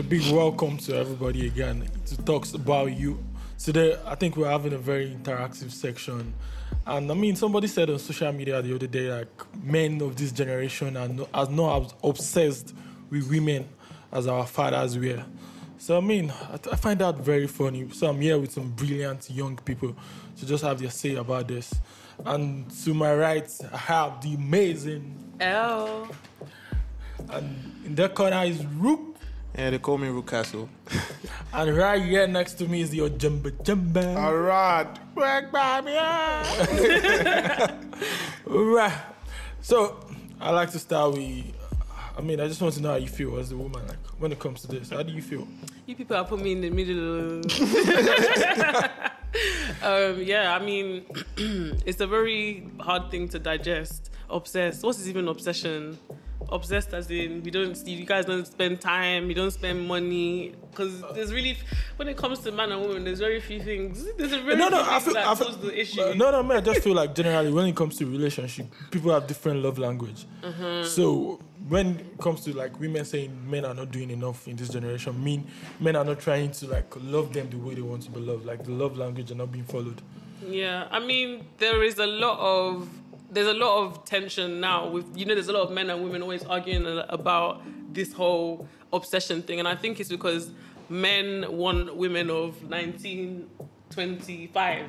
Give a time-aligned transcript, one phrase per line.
[0.00, 3.22] a big welcome to everybody again to Talks about you.
[3.58, 6.32] Today, I think we're having a very interactive section.
[6.86, 10.32] And I mean, somebody said on social media the other day, like, men of this
[10.32, 12.74] generation are, no, are not as obsessed
[13.10, 13.68] with women
[14.10, 15.22] as our fathers were.
[15.76, 17.86] So, I mean, I, I find that very funny.
[17.90, 19.94] So, I'm here with some brilliant young people
[20.38, 21.74] to just have their say about this.
[22.24, 26.08] And to my right, I have the amazing, Elle.
[27.28, 29.09] and in that corner is Rhook.
[29.56, 30.68] Yeah, they call me RhookCastle.
[31.52, 34.16] And right here next to me is your Jumba Jumba.
[34.16, 34.86] Alright.
[35.16, 35.96] Work by me.
[38.46, 38.92] Right.
[39.62, 39.98] So,
[40.40, 41.44] I like to start with.
[42.16, 44.32] I mean, I just want to know how you feel as a woman, like when
[44.32, 44.90] it comes to this.
[44.90, 45.46] How do you feel?
[45.86, 47.36] You people have put me in the middle.
[49.82, 51.04] um, yeah, I mean,
[51.86, 54.10] it's a very hard thing to digest.
[54.28, 54.82] Obsessed.
[54.82, 55.98] What is even obsession?
[56.52, 57.74] Obsessed as in we don't.
[57.76, 59.28] See you guys don't spend time.
[59.28, 61.56] You don't spend money because there's really,
[61.96, 64.04] when it comes to man and woman, there's very few things.
[64.16, 65.16] There's a very No, no, I feel.
[65.16, 66.00] I feel the issue.
[66.00, 66.58] uh, no, no, man.
[66.58, 70.26] I just feel like generally when it comes to relationship, people have different love language.
[70.42, 70.86] Mm-hmm.
[70.86, 74.68] So when it comes to like women saying men are not doing enough in this
[74.68, 75.46] generation, mean
[75.78, 78.44] men are not trying to like love them the way they want to be loved.
[78.44, 80.00] Like the love language are not being followed.
[80.46, 82.88] Yeah, I mean, there is a lot of
[83.30, 86.02] there's a lot of tension now with you know there's a lot of men and
[86.02, 90.50] women always arguing about this whole obsession thing, and I think it's because
[90.88, 93.48] men want women of 19,
[93.90, 94.86] 25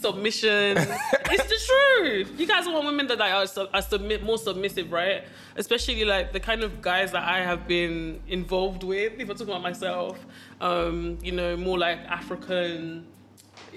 [0.00, 0.76] submission.
[0.78, 2.38] it's the truth.
[2.38, 5.24] You guys want women that are, su- are submit more submissive, right?
[5.56, 9.14] Especially like the kind of guys that I have been involved with.
[9.18, 10.18] If I'm talking about myself,
[10.60, 13.06] um, you know, more like African.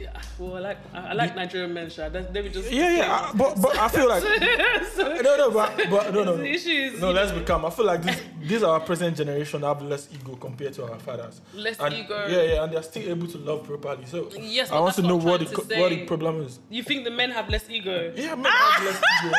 [0.02, 2.08] Yeah, well, I like I like Nigerian men, Sha.
[2.08, 3.14] Let let me just Yeah, yeah.
[3.30, 4.24] I, but but I feel like
[4.96, 6.38] so, no, no, but but no, no, no.
[6.38, 7.66] the issue is No, let's know, be calm.
[7.66, 11.42] I feel like this, this our present generation have less ego compared to our fathers.
[11.54, 12.18] Less And- ego.
[12.28, 14.06] Yeah, yeah, and they're still able to love properly.
[14.08, 16.60] So Yes, I want to know what I'm what the co- what the problem is.
[16.72, 18.12] You think the men have less ego?
[18.16, 19.34] Yeah, men have less ego.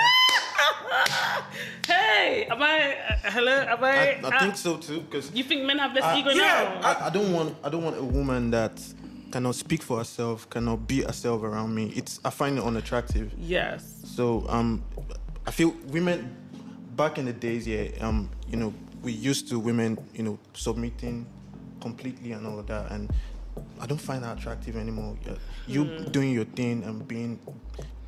[1.87, 2.97] Hey, am I?
[3.25, 3.91] Uh, hello, am I?
[3.91, 6.79] I, I uh, think so too, because You think men have less Uh, ego yeah,
[6.81, 6.89] now?
[6.89, 8.79] I, I don't want I don't want a woman that
[9.33, 11.93] cannot speak for herself, cannot be herself around me.
[11.97, 13.33] It's I find it unattractive.
[13.39, 14.01] yes.
[14.05, 14.85] So um,
[15.47, 16.37] I feel women
[16.95, 18.73] back in the days, yeah, um, you know,
[19.03, 21.27] we used to women, you know, submitting
[21.81, 23.11] completely and all of that, and
[23.81, 25.17] I don't find that attractive anymore.
[25.67, 27.41] You doing your thing and being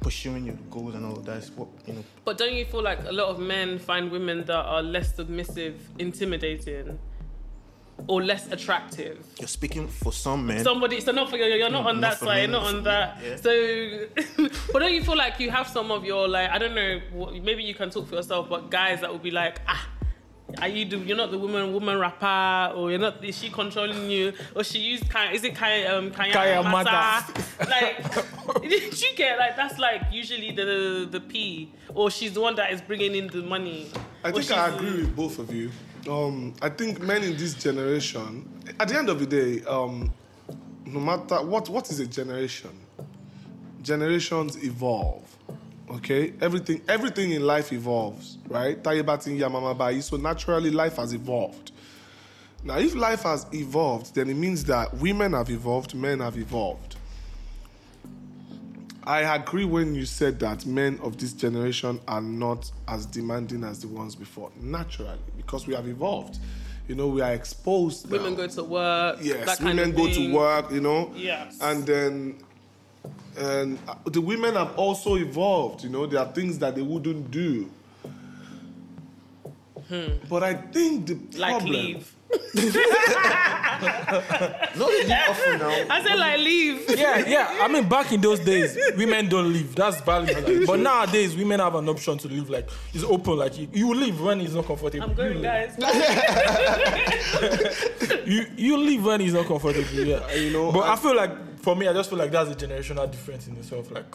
[0.01, 2.05] pursuing your goals and all of that is what you know.
[2.25, 5.81] But don't you feel like a lot of men find women that are less submissive
[5.99, 6.99] intimidating,
[8.07, 9.25] or less attractive?
[9.39, 10.63] You're speaking for some men.
[10.65, 11.45] Somebody, so not for you.
[11.45, 12.49] You're not Mm, on not that for side.
[12.49, 13.19] me, not not on that.
[13.23, 13.37] yeah.
[13.37, 14.07] So,
[14.73, 17.01] but don't you feel like you have some of your like I don't know.
[17.43, 19.89] Maybe you can talk for yourself, but guys that would be like ah.
[20.61, 24.11] Are you do you're not the woman woman rapper or you're not is she controlling
[24.11, 26.93] you or she used kind is it Kaya um Kaya, Kaya Mata?
[26.93, 27.67] Mata.
[27.71, 32.55] like did you get like that's like usually the the P or she's the one
[32.57, 33.91] that is bringing in the money
[34.23, 35.71] I Or think I agree with both of you.
[36.09, 38.47] Um, I think men in this generation,
[38.79, 40.13] at the end of the day, um,
[40.85, 42.71] no matter what, what is a generation?
[43.83, 45.23] Generations evolve.
[45.91, 48.83] Okay, everything, everything in life evolves, right?
[48.85, 51.73] So naturally, life has evolved.
[52.63, 56.94] Now, if life has evolved, then it means that women have evolved, men have evolved.
[59.07, 63.81] I agree when you said that men of this generation are not as demanding as
[63.81, 66.39] the ones before, naturally, because we have evolved.
[66.89, 68.11] You know, we are exposed.
[68.11, 68.37] women now.
[68.39, 70.31] go to work Yes, that kind women go thing.
[70.31, 71.13] to work, you know.
[71.15, 71.59] Yes.
[71.61, 72.39] And then,
[73.37, 75.85] and the women have also evolved.
[75.85, 77.71] You know, there are things that they wouldn't do.
[80.29, 81.39] But I think the Hmm.
[81.39, 81.73] like problem.
[81.73, 82.15] leave
[82.55, 82.61] no,
[84.91, 85.85] they leave often now.
[85.91, 87.59] I said like leave Yeah, yeah.
[87.63, 89.75] I mean, back in those days, women don't leave.
[89.75, 90.67] That's valid.
[90.67, 92.49] But nowadays, women have an option to leave.
[92.51, 93.37] Like it's open.
[93.39, 95.03] Like you, you leave when it's not comfortable.
[95.05, 95.43] I'm You going leave.
[95.43, 95.77] guys
[98.27, 99.87] You you leave when it's not comfortable.
[99.93, 102.31] Yeah, uh, You know, But I, I- feel like for me, I just feel like
[102.31, 103.91] that's a generational difference in itself.
[103.91, 104.07] Like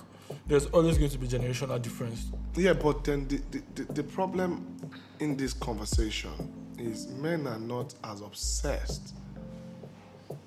[0.48, 2.28] there's always going to be generational difference.
[2.56, 4.66] Yeah, but then the, the, the, the problem
[5.20, 6.32] in this conversation
[6.80, 9.14] is men are not as obsessed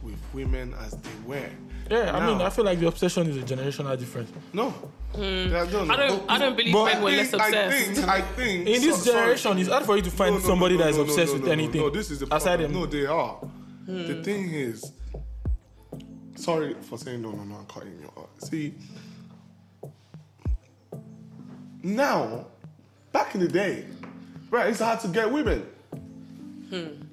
[0.03, 1.51] with women as they were.
[1.91, 4.31] Yeah, I mean, I feel like the obsession is a generational difference.
[4.53, 4.71] No.
[4.71, 5.21] Hmm.
[5.21, 5.95] They are- no, no.
[5.95, 8.81] I don't I don't believe men were think, less I obsessed think, I think In
[8.83, 9.17] this so- sorry.
[9.21, 11.09] generation, it's hard for you to find No, no, somebody no, that is no, no,
[11.11, 11.81] obsessed no, with no, anything.
[11.83, 12.73] No, this is the aside problem.
[12.73, 12.81] them.
[12.81, 13.39] No, they are.
[13.87, 14.23] The hmm.
[14.23, 14.93] thing is,
[16.37, 17.57] sorry for saying no, no, no.
[17.57, 18.29] I'm cutting you off.
[18.39, 18.75] See,
[21.83, 22.47] now,
[23.13, 23.85] back in the day,
[24.51, 25.67] right, it's hard to get women.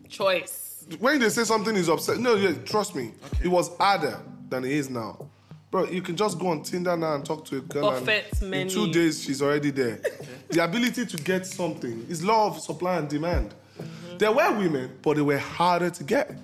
[0.07, 3.11] Choice when they say something is upset, no, yeah, trust me,
[3.43, 4.19] it was harder
[4.49, 5.29] than it is now.
[5.71, 7.91] Bro, you can just go on Tinder now and talk to a girl.
[7.91, 9.99] and Buffet in two days, she's already there.
[10.49, 13.53] the ability to get something is law of supply and demand.
[13.77, 14.17] Mm-hmm.
[14.17, 16.35] There were women, but they were harder to get.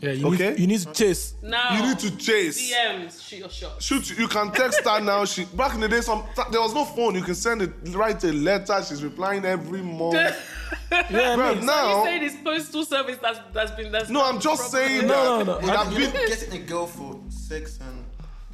[0.00, 0.50] Yeah, you, Okay.
[0.50, 1.34] need, you need to chase.
[1.42, 2.72] Now You need to chase.
[2.72, 3.82] DMs, shoot your shot.
[3.82, 5.24] Shoot, you can text her now.
[5.26, 7.14] She back in the day, some there was no phone.
[7.14, 8.82] You can send it, write a letter.
[8.82, 10.36] She's replying every month.
[10.90, 14.40] Yeah, Bro, mean, now, You say this postal service that's that's been that's no, I'm
[14.40, 15.08] just saying that.
[15.08, 15.58] No, no, no.
[15.58, 18.04] it have been- getting a girl for sex and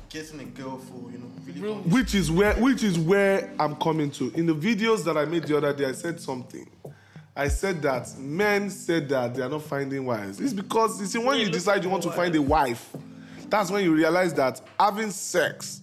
[0.09, 1.61] getting a girl for you know really.
[1.83, 1.91] fun.
[1.91, 4.31] which is where which is where I'm coming to.
[4.35, 6.69] In the videos that I made the other day, I said something.
[7.37, 10.41] I said that men said that they are not finding wives.
[10.41, 12.91] It's because you see when Yeah, you decide you want to for find a wife,
[13.49, 15.83] that's when you realize that having sex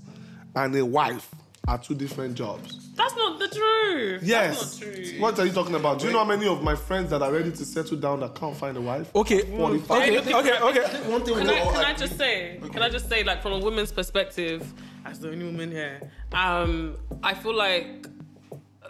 [0.55, 1.29] and a wife
[1.67, 2.84] are two different jobs.
[2.95, 4.23] That's not the truth.
[4.23, 4.57] Yes.
[4.57, 5.19] That's not true.
[5.19, 5.99] What are you talking about?
[5.99, 8.35] Do you know how many of my friends that are ready to settle down that
[8.35, 9.13] can't find a wife?
[9.15, 10.01] okay, Forty-five.
[10.01, 11.09] okay, Hey, okay, okay.
[11.11, 12.59] One thing Can I, can I just say?
[12.71, 14.73] Can I just say, like, from a woman's perspective,
[15.05, 15.99] as the only woman here,
[16.31, 18.07] um, I feel like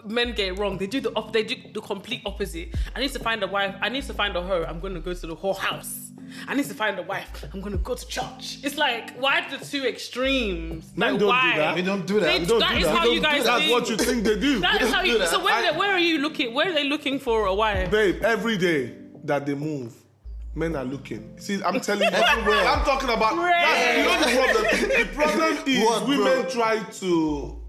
[0.06, 0.78] men get it wrong.
[0.78, 2.76] They do the op- they do the complete opposite.
[2.96, 3.76] I need to find a wife.
[3.82, 4.64] I need to find a hoe.
[4.68, 6.12] I'm going to go to the whole house.
[6.48, 7.46] I need to find a wife.
[7.54, 8.60] I'm going to go to church.
[8.64, 10.92] It's like why the two extremes?
[10.96, 11.76] Men like don't do that.
[11.76, 12.26] We don't do that.
[12.26, 12.98] They- We don't that do is that.
[12.98, 13.46] how you don't do guys.
[13.46, 14.60] That's what you think they do.
[14.60, 15.26] That is how do you.
[15.28, 16.54] So where, I- where are you looking?
[16.54, 17.92] Where are they looking for a wife?
[17.92, 18.94] Babe, every day
[19.24, 19.94] that they move,
[20.54, 21.38] men are looking.
[21.40, 22.66] See, I'm telling you, Everywhere.
[22.68, 23.36] I'm talking about.
[23.36, 25.00] That's, you know the problem.
[25.00, 26.18] The problem is What, bro?
[26.18, 27.62] women try to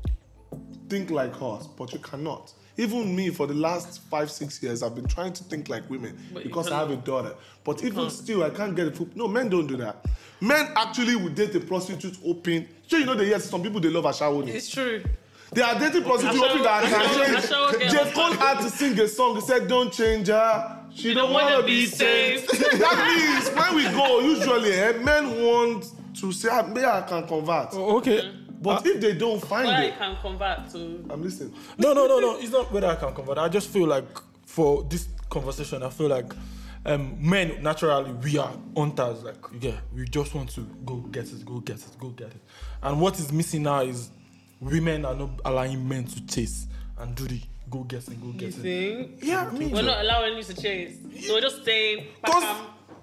[0.89, 2.53] think like us, but you cannot.
[2.79, 6.19] Even me, for the last five, six years, I've been trying to think like women
[6.33, 7.35] But because I have a daughter.
[7.65, 9.17] But even still, I can't get a foot.
[9.17, 10.05] No, men don't do that.
[10.41, 12.69] Men actually would date a prostitute open.
[12.87, 14.47] So you know, they yes, some people they love Ashawo.
[14.47, 15.03] It's true.
[15.53, 17.49] They are dating prostitutes Ashawo- hoping that I can change.
[17.91, 18.05] girl.
[18.05, 18.13] J.
[18.13, 19.37] Cole had to sing a song.
[19.37, 20.83] He said, "Don't change her.
[20.95, 22.73] She don't, don't want wanna be be saved." saved.
[22.81, 25.87] that means when we go, usually eh, men want
[26.21, 28.33] to say, "Ah, "Maybe I can convert." okay.
[28.67, 31.05] But if they don't find Where you it, can convert to.
[31.11, 31.55] I'm listening.
[31.79, 32.39] No, no, no, no.
[32.39, 33.39] It's not whether I can convert.
[33.39, 34.05] I just feel like
[34.45, 36.33] for this conversation, I feel like
[36.85, 39.23] um, men naturally we are hunters.
[39.25, 42.41] Like yeah, we just want to go get it, go get it, go get it.
[42.83, 44.11] And what is missing now is
[44.61, 46.67] women are not allowing men to chase
[46.99, 47.41] and do the
[47.71, 48.53] go get it, go You get it.
[48.63, 49.11] think?
[49.23, 50.99] Yeah, I mean, We're not allowing you to chase.
[51.27, 52.07] So we're just saying.
[52.25, 52.57] Cause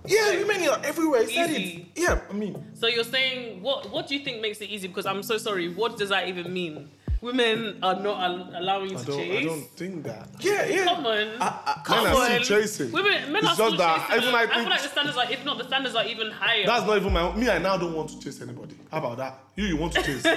[0.05, 1.27] yeah, women are everywhere.
[1.27, 1.89] Said Easy.
[1.95, 2.01] it.
[2.01, 3.89] Yeah, I mean, So you're saying what?
[3.91, 4.87] What do you think makes it easy?
[4.87, 5.69] Because I'm so sorry.
[5.73, 6.89] What does that even mean?
[7.23, 9.17] Women are not al- allowing you I to don't.
[9.19, 9.39] chase.
[9.39, 10.27] I don't think that.
[10.41, 10.83] yeah, yeah.
[10.83, 11.83] Come on.
[11.85, 12.43] Come Men are on.
[12.43, 12.91] still chasing.
[12.91, 14.23] Women, men It's are still just that chasing.
[14.23, 16.31] even I I, think- feel like the standards are, if not, the standards are even
[16.31, 16.65] higher.
[16.65, 17.33] That's not even my.
[17.35, 18.75] Me, I now don't want to chase anybody.
[18.91, 19.39] How about that?
[19.55, 20.23] You, you want to chase?
[20.23, 20.33] Bro,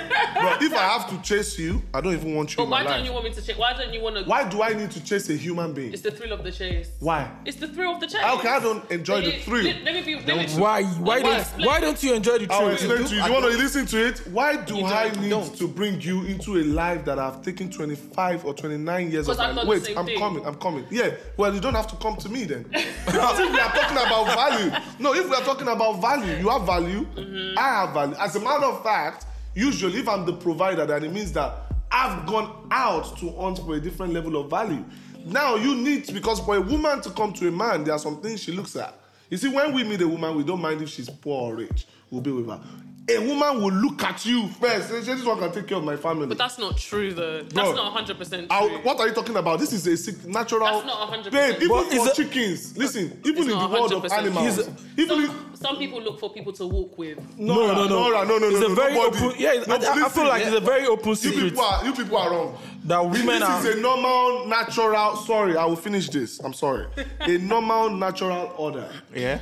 [0.60, 2.90] if I have to chase you, I don't even want you but in why my
[2.90, 3.06] don't life.
[3.06, 3.56] you want me to chase?
[3.56, 4.24] Why don't you want to?
[4.24, 5.92] Why do I need to chase a human being?
[5.92, 6.90] It's the thrill of the chase.
[7.00, 7.30] Why?
[7.46, 8.22] It's the thrill of the chase.
[8.22, 9.64] Okay, I don't enjoy the thrill.
[9.64, 10.14] Let, let me be.
[10.22, 10.84] Let me, Why?
[10.84, 11.22] Why Why?
[11.22, 11.66] don't?
[11.66, 12.60] Why don't you enjoy the thrill?
[12.60, 13.24] I'll explain to you.
[13.24, 14.18] You want to listen to it?
[14.30, 18.54] Why do I need to bring you into a life that I've taken 25 or
[18.54, 20.18] 29 years of Because I've my done the Wait, I'm thing.
[20.18, 20.46] coming.
[20.46, 20.84] I'm coming.
[20.90, 21.14] Yeah.
[21.36, 22.66] Well, you don't have to come to me then.
[22.72, 24.70] if we are talking about value,
[25.00, 27.04] no, if we are talking about value, you have value.
[27.06, 27.58] Mm-hmm.
[27.58, 28.14] I have value.
[28.20, 31.54] As a matter of fact, usually if I'm the provider, then it means that
[31.90, 34.84] I've gone out to hunt for a different level of value.
[35.24, 38.20] Now you need because for a woman to come to a man, there are some
[38.20, 38.94] things she looks at.
[39.30, 41.86] You see, when we meet a woman, we don't mind if she's poor or rich.
[42.10, 42.60] We'll be with her.
[43.08, 44.88] A woman will look at you first.
[44.88, 46.26] Say, This one can take care of my family.
[46.26, 47.42] But that's not true, though.
[47.42, 48.78] That's Bro, not 100 percent I'll- true.
[48.78, 49.60] what are you talking about?
[49.60, 50.66] This is a sick, natural.
[50.66, 53.70] That's not 100% Babe, even But is for it- chickens, listen, even in the not
[53.70, 55.26] world of 100% animals, Is- even if.
[55.30, 57.18] Some, some people look for people to walk with.
[57.38, 59.24] No, no, no, Nora, no, no, It's no, a no, very nobody.
[59.24, 59.40] open.
[59.40, 61.84] Yeah, No, I, I feel listen, like it's a very open You secret people are
[61.86, 62.58] you people are wrong.
[62.84, 63.66] that women this are.
[63.68, 65.16] is a normal, natural.
[65.18, 66.40] Sorry, I will finish this.
[66.40, 66.86] I'm sorry.
[67.20, 68.88] a normal, natural order.
[69.14, 69.38] Yeah.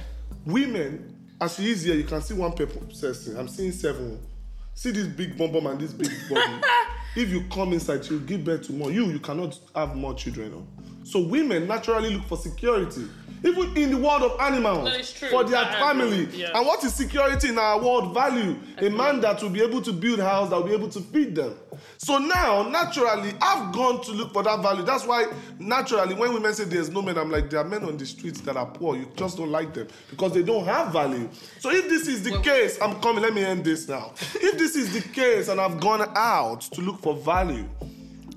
[0.46, 1.13] Women,
[1.44, 3.36] as she is here, you can see one person.
[3.36, 4.18] I'm seeing seven.
[4.74, 6.60] See this big bum bum and this big body.
[7.16, 8.90] if you come inside, she'll give birth to more.
[8.90, 10.52] You, you cannot have more children.
[10.52, 10.66] No?
[11.04, 13.04] So women naturally look for security.
[13.44, 16.24] Even in the world of animals, for their I family.
[16.32, 16.56] Yeah.
[16.56, 18.56] And what is security in our world value?
[18.78, 21.00] A man that will be able to build a house, that will be able to
[21.00, 21.54] feed them.
[21.98, 24.82] So now, naturally, I've gone to look for that value.
[24.82, 25.26] That's why,
[25.58, 28.40] naturally, when women say there's no men, I'm like, there are men on the streets
[28.42, 28.96] that are poor.
[28.96, 31.28] You just don't like them because they don't have value.
[31.60, 33.22] So if this is the Well- case, I'm coming.
[33.22, 34.12] Let me end this now.
[34.34, 37.68] if this is the case and I've gone out to look for value,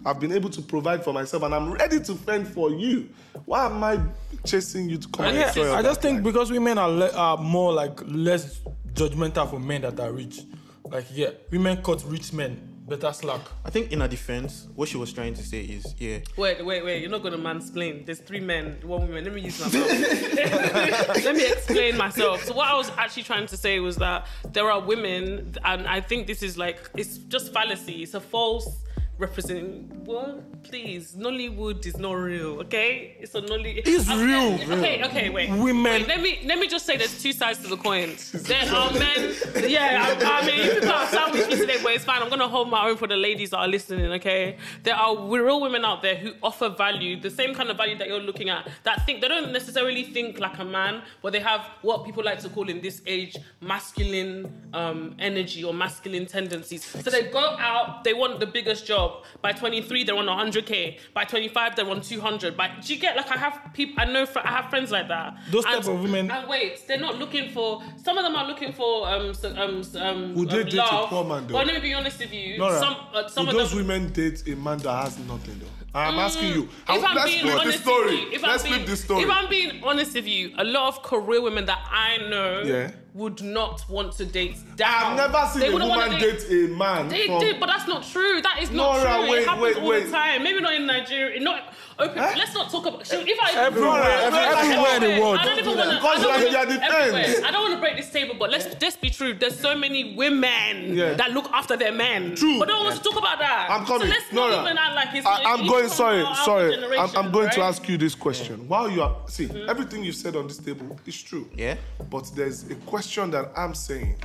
[0.07, 3.09] I've been able to provide for myself and I'm ready to fend for you.
[3.43, 3.99] Why am I
[4.45, 6.23] chasing you to come Yeah, destroy I just think life?
[6.23, 8.61] because women are le- are more like less
[8.93, 10.43] judgmental for men that are rich.
[10.85, 13.41] Like yeah, women cut rich men better slack.
[13.65, 16.85] I think in her defense, what she was trying to say is, yeah, Wait, wait,
[16.85, 17.01] wait.
[17.01, 18.05] You're not going to mansplain.
[18.05, 19.25] There's three men, one woman.
[19.25, 19.89] Let me use myself.
[21.25, 22.45] Let me explain myself.
[22.45, 25.99] So, what I was actually trying to say was that there are women, and I
[25.99, 28.03] think this is like, it's just fallacy.
[28.03, 28.83] It's a false
[29.17, 29.91] represent.
[30.05, 30.63] What?
[30.63, 31.15] Please.
[31.15, 33.15] Nollywood is not real, okay?
[33.19, 33.79] It's a Nolly.
[33.85, 34.77] It's I'm- real.
[34.77, 35.49] Okay, okay, wait.
[35.49, 38.15] Women- Wait, let me let me just say there's two sides to the coin.
[38.33, 39.33] There are men.
[39.67, 42.21] Yeah, I, I mean, you can't sandwich me today, but it's fine.
[42.21, 44.11] I'm gonna hold my own for the ladies that are listening.
[44.13, 47.97] Okay, there are real women out there who offer value, the same kind of value
[47.97, 48.67] that you're looking at.
[48.83, 52.39] That think they don't necessarily think like a man, but they have what people like
[52.39, 56.83] to call in this age masculine um, energy or masculine tendencies.
[56.85, 59.06] So they go out, they want the biggest job.
[59.41, 60.97] By 23, they're on 100k.
[61.13, 62.55] By 25, they're on 200.
[62.57, 65.07] By do you get like I have people I know fr- I have friends like
[65.09, 65.37] that.
[65.51, 67.83] Those And- type of women- And wait, they're not looking for.
[68.03, 70.33] Some of them are looking for um so, um s- um.
[70.35, 71.53] Would they um, date a poor man, though?
[71.53, 72.57] But let me be honest with you.
[72.57, 73.79] Nora, some uh, some of those them.
[73.87, 75.65] women date a man that has nothing though?
[75.95, 76.63] I'm asking you.
[76.63, 78.03] If How- I'm let's being flip the honest story.
[78.11, 79.23] with you, if let's I'm being, flip the story.
[79.23, 82.91] If I'm being honest with you, a lot of career women that I know Yeah.
[83.17, 85.17] Would not want to date down.
[85.17, 87.09] I've never seen They a wouldn't wanna woman date a man.
[87.09, 88.41] They from, do, but that's not true.
[88.43, 89.31] That is not Nora, true.
[89.31, 90.05] wait, it happens wait, all wait.
[90.05, 90.43] the time.
[90.43, 91.39] Maybe not in Nigeria.
[91.39, 92.17] Not open.
[92.19, 92.33] Eh?
[92.37, 93.07] Let's not talk about.
[93.07, 95.39] So if I Everywhere, every- everywhere in the world.
[95.39, 95.95] I don't even want to.
[95.95, 97.45] Because you're in their.
[97.47, 99.33] I don't want to break this table, but let's just be true.
[99.33, 101.13] There's so many women Yeah.
[101.15, 102.35] that look after their men.
[102.35, 102.59] True.
[102.59, 103.67] But no one wants to talk about that.
[103.71, 104.07] I'm coming.
[104.07, 105.25] So let's Nora, not even act like it's.
[105.25, 105.87] I, I'm going.
[105.87, 106.97] from Sorry, our- our sorry.
[106.97, 108.67] I'm, I'm going to ask you this question.
[108.67, 109.69] While you are see, mm-hmm.
[109.69, 111.49] everything you said on this table is true.
[111.55, 111.77] Yeah.
[112.11, 114.17] But there's a question that I'm saying.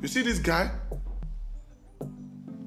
[0.00, 0.70] You see this guy.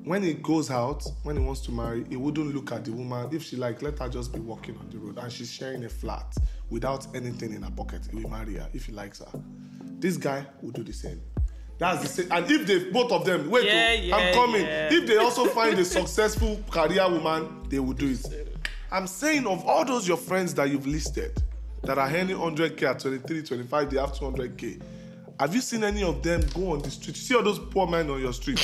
[0.03, 3.29] When he goes out, when he wants to marry, he wouldn't look at the woman.
[3.31, 5.89] If she like, let her just be walking on the road, and she's sharing a
[5.89, 6.35] flat
[6.69, 8.01] without anything in her pocket.
[8.11, 9.39] He will marry her if he likes her.
[9.99, 11.21] This guy will do the same.
[11.77, 12.31] That's the same.
[12.31, 14.61] And if they both of them wait, oh, Yeah, oh, yeah, I'm coming.
[14.61, 14.89] yeah.
[14.91, 18.57] If they also find a successful career woman, they will do it.
[18.91, 21.41] I'm saying of all those your friends that you've listed
[21.83, 24.81] that are earning 100k at 23, 25, they have 200k.
[25.41, 27.15] Have you seen any of them go on the street?
[27.17, 28.59] You see all those poor men on your street?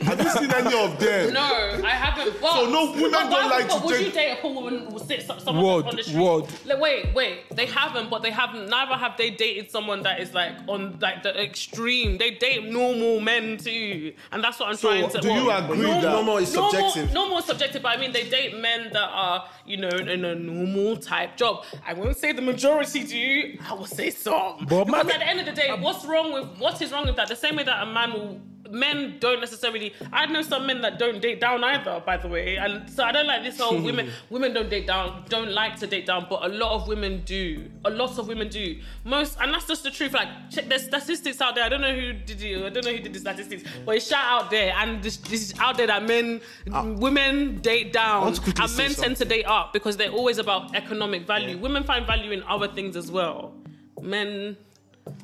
[0.00, 1.34] have you seen any of them?
[1.34, 1.42] No,
[1.84, 2.40] I haven't.
[2.40, 4.36] But, So no women but don't why- like but to Would take- you date a
[4.36, 6.16] poor woman who sit someone Word, on the street?
[6.18, 6.44] word.
[6.64, 7.54] Like, wait, wait.
[7.54, 8.70] They haven't, but they haven't.
[8.70, 12.16] Neither have they dated someone that is like on like the extreme.
[12.16, 15.20] They date normal men too, and that's what I'm So trying to.
[15.20, 17.12] do you well, agree normal, that- Normal is normal- subjective.
[17.12, 20.34] Normal is subjective, but I mean they date men that are you know in a
[20.34, 21.64] normal type job.
[21.86, 23.58] I won't say the majority do.
[23.68, 24.64] I will say some.
[24.66, 27.06] But because man- at the end of the day, what's wrong with what is wrong
[27.06, 27.28] with that?
[27.28, 28.40] The same way that a man will.
[28.70, 29.94] Men don't necessarily.
[30.12, 33.12] I know some men that don't date down either, by the way, and so I
[33.12, 34.10] don't like this whole women.
[34.30, 37.64] Women don't date down, don't like to date down, but a lot of women do.
[37.86, 38.78] A lot of women do.
[39.04, 40.12] Most, and that's just the truth.
[40.12, 41.64] Like, check, there's statistics out there.
[41.64, 42.62] I don't know who did it.
[42.62, 45.50] I don't know who did the statistics, but it's shout out there, and this, this
[45.50, 46.84] is out there that men, ah.
[46.84, 50.36] women date down, want to quickly and men tend to date up because they're always
[50.36, 51.56] about economic value.
[51.56, 53.54] Women find value in other things as well.
[54.02, 54.58] Men.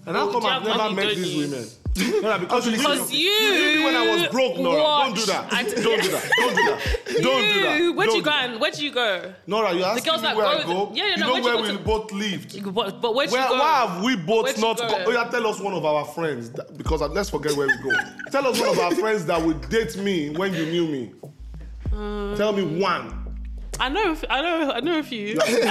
[0.07, 1.67] And how come do I've never met these women?
[1.95, 5.49] Because you you Even when I was broke, Nora, don't do that.
[5.49, 6.31] Don't do that.
[6.37, 6.99] Don't do that.
[7.23, 7.79] Don't do that.
[7.79, 8.37] You, where'd Don't you do go?
[8.37, 9.33] and- Where'd you go?
[9.47, 10.93] Nora, asking girls me that where I go- go.
[10.93, 12.75] Yeah, yeah, you no, know you where go we to- both lived.
[12.75, 13.53] But, but Where, you go?
[13.53, 14.79] why have we both Where'd you not?
[14.79, 15.05] go?
[15.07, 17.77] Oh yeah, tell us one of our friends that, because uh, let's forget where we
[17.79, 17.97] go.
[18.33, 21.13] tell us one of our friends that would date me when you knew me.
[21.93, 23.24] Um, tell me one.
[23.81, 25.39] I know, I know, I know a few.
[25.41, 25.65] and you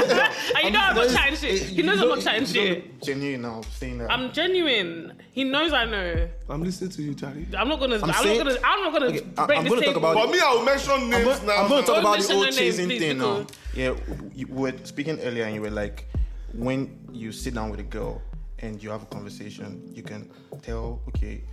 [0.72, 1.62] know I'm not chatting shit.
[1.64, 3.02] He knows I'm not chatting shit.
[3.02, 4.12] Genuine now, saying that.
[4.12, 5.14] I'm genuine.
[5.32, 6.28] He knows I know.
[6.50, 7.48] I'm listening to you, Charlie.
[7.58, 7.96] I'm not gonna.
[8.04, 8.60] I'm, saying- not gonna.
[8.66, 10.12] I'm not gonna Okay, I- break I'm this gonna talk table.
[10.12, 11.64] about But me, I will mention names I'm going, now.
[11.64, 13.46] I'm going to talk Don't about the old no names, chasing please, thing now.
[13.74, 13.96] Yeah,
[14.36, 16.06] you were speaking earlier and you were like,
[16.54, 18.22] when you sit down with a girl
[18.60, 20.30] and you have a conversation, you can
[20.62, 21.44] tell, okay,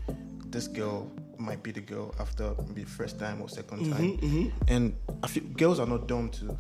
[0.47, 4.52] this girl might be the girl after maybe first time or 2nd Mm-hmm, time.
[4.68, 6.56] And I feel girls are not dumb too.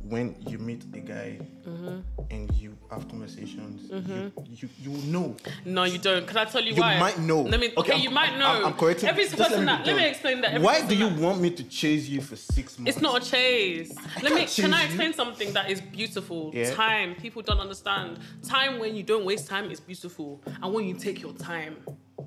[0.00, 1.98] When you meet a guy Mm-hmm.
[2.30, 5.36] and you have conversations, you, you you know.
[5.66, 6.26] No, you don't.
[6.26, 6.94] Can I tell you, You why?
[6.94, 7.42] You might know.
[7.42, 7.72] Let me.
[7.76, 8.46] Okay, I'm- you might know.
[8.46, 9.08] I'm, I'm correcting.
[9.08, 9.84] Every just person me that.
[9.84, 10.52] Let me explain that.
[10.52, 12.92] Every Why do you that- want me to chase you for six months?
[12.94, 13.94] It's not a chase.
[14.22, 14.40] Let me.
[14.46, 14.86] can't Can I chase you.
[14.86, 16.52] explain something that is beautiful?
[16.54, 16.72] Yeah.
[16.74, 17.14] Time.
[17.16, 18.18] People don't understand.
[18.46, 21.76] Time when you don't waste time is beautiful, and when you take your time,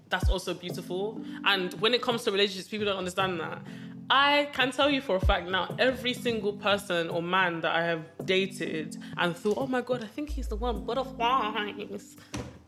[0.10, 1.22] that's also beautiful.
[1.46, 3.62] And when it comes to relationships, people don't understand that.
[4.10, 7.84] I can tell you for a fact now, every single person or man that I
[7.84, 10.84] have dated and thought, oh my god, I think he's the one.
[10.84, 12.18] Butterflies.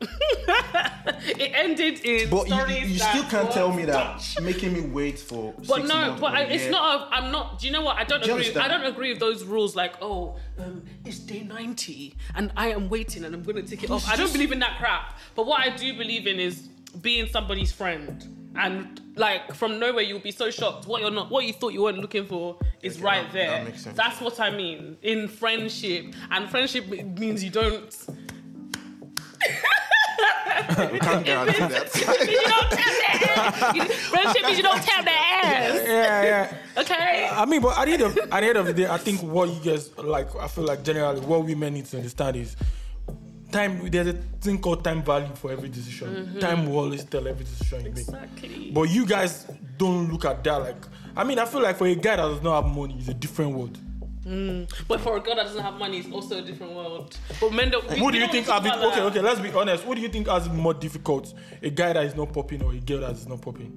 [0.00, 5.54] it ended in But you, you still can't tell me that making me wait for.
[5.68, 7.12] But no, but I, it's not.
[7.12, 7.58] A, I'm not.
[7.58, 7.96] Do you know what?
[7.96, 8.54] I don't Do agree.
[8.56, 9.76] I don't agree with those rules.
[9.76, 13.84] Like, oh, um, it's day ninety, and I am waiting, and I'm going to take
[13.84, 14.08] it off.
[14.08, 15.18] I don't believe in that crap.
[15.34, 16.68] But what I do believe in is
[17.02, 18.24] being somebody's friend
[18.56, 20.86] and like from nowhere you'll be so shocked.
[20.86, 23.50] What you're not, what you thought you weren't looking for is Okay, right that- there.
[23.50, 23.96] that makes sense.
[23.96, 26.86] That's what I mean in friendship, and friendship
[27.18, 27.94] means you don't.
[30.92, 31.94] We can't guarantee that.
[31.94, 33.74] you don't tap their ass.
[33.74, 35.82] You- Friendship means you don't tap their ass.
[35.86, 36.80] Yeah, yeah.
[36.80, 37.28] Okay.
[37.30, 39.20] I mean, but at the, end of, at the end of the day, I think
[39.22, 42.56] what you guys like, I feel like generally what women need to understand is
[43.54, 43.88] time.
[43.90, 46.08] There's a thing called time value for every decision.
[46.08, 46.38] Mm-hmm.
[46.40, 48.74] Time will always tell every decision you make.
[48.74, 49.46] But you guys
[49.78, 50.76] don't look at that like.
[51.16, 53.14] I mean, I feel like for a guy that does not have money, it's a
[53.14, 53.78] different world.
[54.26, 54.68] Mm.
[54.88, 57.16] But for a girl that doesn't have money, it's also a different world.
[57.40, 57.88] But men don't.
[57.88, 58.84] we- Who do you think talk have it?
[58.86, 59.20] Okay, okay.
[59.20, 59.84] Let's be honest.
[59.84, 61.32] Who do you think has it more difficult?
[61.62, 63.70] A guy that is not popping or a girl that is not popping?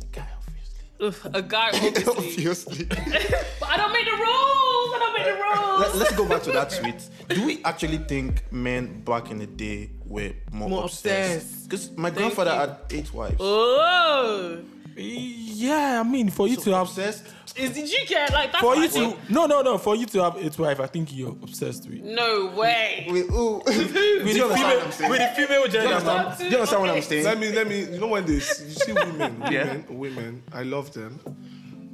[0.00, 1.28] A guy, obviously.
[1.28, 2.06] Ugh, a guy, obviously.
[2.10, 2.84] Obviously.
[3.60, 4.81] but I don't make the rules.
[5.22, 5.80] I don't make the rules.
[5.80, 7.08] Let, let's go back to that tweet.
[7.28, 11.42] Do we actually think men back in the day were more, More obsessed?
[11.44, 11.68] obsessed.
[11.68, 12.58] Because my Thank grandfather you.
[12.58, 13.36] had eight wives.
[13.40, 14.58] Oh,
[14.96, 17.24] Yeah, I mean, for you So to have obsessed.
[17.56, 18.60] is did you get like that?
[18.60, 21.30] for you to no no no for you to have eight wife, I think you're
[21.30, 23.06] obsessed with No way.
[23.10, 23.62] Wait, ooh.
[23.66, 25.94] with the you understand female what I'm with the female Do you gender.
[25.94, 26.38] understand, man.
[26.38, 27.24] do you understand what I'm saying?
[27.24, 27.78] Let me let me.
[27.92, 29.76] You know when they s- you see women, women, Yeah.
[29.88, 30.42] women.
[30.52, 31.18] I love them,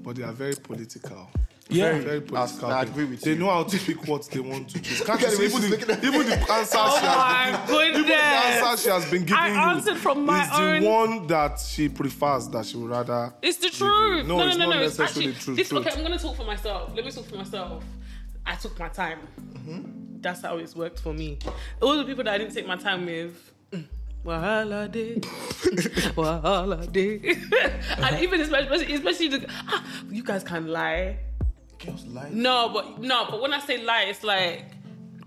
[0.02, 1.28] but they are very political.
[1.70, 1.90] Yeah.
[1.92, 2.70] Very, very political.
[2.70, 3.38] I agree with they you.
[3.40, 5.02] know how to pick what they want to choose.
[5.02, 6.98] Can't you Look at the see even she's the, looking at even the answers Oh
[6.98, 7.16] she has
[7.52, 8.62] my been, even the goodness.
[8.62, 11.60] answer she has been giving I you answered from my is own- the one that
[11.60, 13.34] she prefers that she would rather.
[13.42, 14.26] It's the truth.
[14.26, 14.82] No, No, no, it's no, not no.
[14.82, 15.68] It's necessarily actually true, this.
[15.68, 15.86] truth.
[15.86, 16.90] Okay, I'm gonna talk for myself.
[16.96, 17.84] Let me talk for myself.
[18.46, 19.18] I took my time.
[19.52, 19.82] Mm-hmm.
[20.22, 21.38] That's how it's worked for me.
[21.82, 23.52] All the people that I didn't take my time with.
[23.72, 23.84] mm,
[24.24, 25.16] Wahala day,
[26.16, 27.18] wahala day,
[27.98, 31.18] and even especially, especially the, ah, you guys can lie.
[31.84, 32.30] Girls lie.
[32.32, 34.64] No, but no, but when I say lie, it's like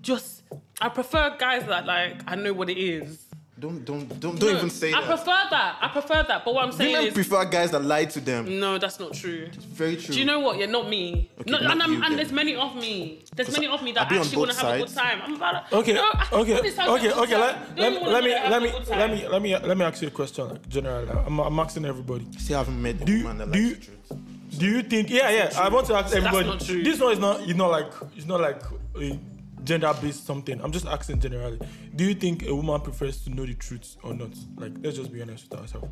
[0.01, 0.43] just
[0.81, 3.25] I prefer guys that like I know what it is.
[3.59, 5.07] Don't don't don't don't No, even say I that.
[5.07, 5.77] prefer that.
[5.81, 6.43] I prefer that.
[6.43, 8.59] But what I'm saying Women is, prefer guys that lie to them.
[8.59, 9.49] no, that's not true.
[9.69, 10.15] Very true.
[10.15, 10.57] Do you know what?
[10.57, 11.29] You're not me.
[11.41, 13.23] Okay, no, not and, I'm, you and there's many of me.
[13.35, 15.11] There's many of me that I'll be on actually want to have a good sides.
[15.11, 15.21] time.
[15.23, 17.25] I'm about to, Okay, no, I- okay, all this time okay, okay.
[17.27, 17.75] good Let, time.
[17.75, 19.77] Don't let, you let wanna me have let me good let me let me let
[19.77, 21.07] me ask you a question, like general.
[21.27, 22.25] I'm, I'm asking everybody.
[22.39, 23.85] Still haven't met a Do you- woman that do likes you- the
[24.15, 24.21] truth.
[24.57, 25.09] Do you think?
[25.09, 25.51] Yeah, yeah.
[25.57, 26.57] I want to ask everybody.
[26.83, 27.41] This one is not.
[27.41, 27.91] It's not like.
[28.15, 28.61] It's not like
[28.99, 29.19] a
[29.63, 30.59] gender-based something.
[30.61, 31.59] I'm just asking generally.
[31.95, 34.31] Do you think a woman prefers to know the truth or not?
[34.57, 35.87] Like, let's just be honest with ourselves.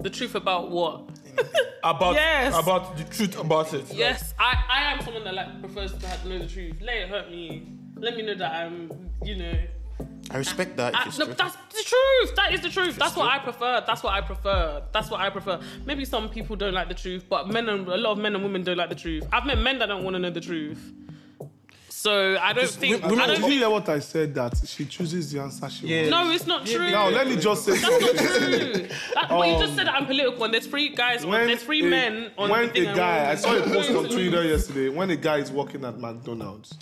[0.00, 1.08] The truth about what?
[1.82, 2.54] About Yes.
[2.58, 3.88] about the truth about it.
[3.88, 6.76] Like, Yes, I, I am someone that like prefers to have- know the truth.
[6.82, 7.72] Let it hurt me.
[7.96, 8.90] Let me know that I'm,
[9.24, 9.54] you know.
[10.30, 10.94] I respect that.
[10.94, 12.36] I, if no, that's the truth.
[12.36, 12.96] That is the truth.
[12.96, 13.82] That's what I prefer.
[13.86, 14.82] That's what I prefer.
[14.92, 15.60] That's what I prefer.
[15.86, 18.44] Maybe some people don't like the truth, but men and a lot of men and
[18.44, 19.26] women don't like the truth.
[19.32, 20.92] I've met men that don't want to know the truth.
[21.88, 23.02] So I don't think.
[23.02, 23.52] women- I don't you think.
[23.54, 24.34] hear what I said?
[24.34, 26.10] That she chooses the answer she wants.
[26.10, 26.90] No, it's not true.
[26.90, 28.72] Now let me just say That's not true.
[29.14, 31.24] That, but you just said that I'm political, and there's three guys.
[31.24, 33.54] On, there's three a, men on when the thing a and guy, one- I saw
[33.54, 34.88] a post on Twitter yesterday.
[34.88, 36.72] When a guy is working at McDonald's,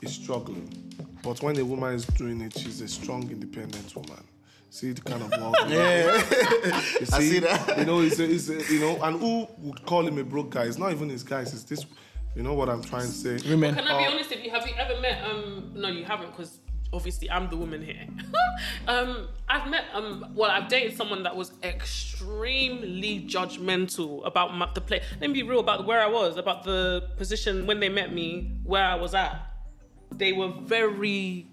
[0.00, 0.68] he's struggling,
[1.22, 4.22] but when a woman is doing it, she's a strong, independent woman.
[4.70, 5.56] See the kind of world.
[5.68, 6.22] yeah.
[7.00, 7.78] You I see that.
[7.78, 10.50] You know, it's, a, it's a, you know, and who would call him a broke
[10.50, 10.64] guy?
[10.64, 11.52] It's not even his guys.
[11.54, 11.86] It's this.
[12.34, 13.38] You know what I'm trying to say?
[13.48, 13.74] Women.
[13.74, 14.50] Can I be honest with you?
[14.50, 15.24] Have you ever met?
[15.24, 16.58] Um, no, you haven't, because
[16.92, 18.06] obviously I'm the woman here.
[18.88, 19.84] um, I've met.
[19.94, 25.00] Um, well, I've dated someone that was extremely judgmental about my, the play.
[25.20, 28.58] Let me be real about where I was, about the position when they met me,
[28.64, 29.55] where I was at.
[30.12, 31.46] They were very